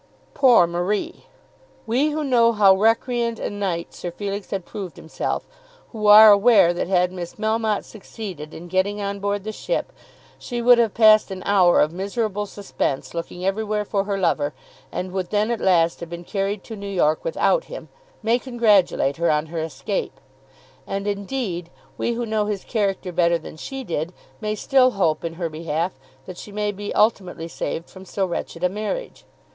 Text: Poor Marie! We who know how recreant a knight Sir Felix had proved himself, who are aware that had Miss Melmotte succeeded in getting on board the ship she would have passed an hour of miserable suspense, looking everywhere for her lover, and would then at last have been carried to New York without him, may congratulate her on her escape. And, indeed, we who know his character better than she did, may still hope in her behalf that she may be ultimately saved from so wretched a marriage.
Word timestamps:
Poor 0.33 0.65
Marie! 0.65 1.27
We 1.85 2.09
who 2.09 2.23
know 2.23 2.53
how 2.53 2.73
recreant 2.73 3.37
a 3.39 3.51
knight 3.51 3.93
Sir 3.93 4.09
Felix 4.09 4.49
had 4.49 4.65
proved 4.65 4.95
himself, 4.97 5.47
who 5.91 6.07
are 6.07 6.31
aware 6.31 6.73
that 6.73 6.87
had 6.87 7.11
Miss 7.11 7.35
Melmotte 7.35 7.83
succeeded 7.85 8.51
in 8.51 8.67
getting 8.67 8.99
on 8.99 9.19
board 9.19 9.43
the 9.43 9.51
ship 9.51 9.93
she 10.39 10.59
would 10.59 10.79
have 10.79 10.95
passed 10.95 11.29
an 11.29 11.43
hour 11.45 11.79
of 11.79 11.93
miserable 11.93 12.47
suspense, 12.47 13.13
looking 13.13 13.45
everywhere 13.45 13.85
for 13.85 14.05
her 14.05 14.17
lover, 14.17 14.55
and 14.91 15.11
would 15.11 15.29
then 15.29 15.51
at 15.51 15.61
last 15.61 15.99
have 15.99 16.09
been 16.09 16.23
carried 16.23 16.63
to 16.63 16.75
New 16.75 16.89
York 16.89 17.23
without 17.23 17.65
him, 17.65 17.87
may 18.23 18.39
congratulate 18.39 19.17
her 19.17 19.29
on 19.29 19.45
her 19.53 19.59
escape. 19.59 20.19
And, 20.87 21.05
indeed, 21.05 21.69
we 21.99 22.13
who 22.13 22.25
know 22.25 22.47
his 22.47 22.63
character 22.63 23.11
better 23.11 23.37
than 23.37 23.55
she 23.55 23.83
did, 23.83 24.13
may 24.39 24.55
still 24.55 24.89
hope 24.97 25.23
in 25.23 25.35
her 25.35 25.47
behalf 25.47 25.99
that 26.25 26.39
she 26.39 26.51
may 26.51 26.71
be 26.71 26.91
ultimately 26.95 27.47
saved 27.47 27.87
from 27.87 28.03
so 28.05 28.25
wretched 28.25 28.63
a 28.63 28.67
marriage. 28.69 29.25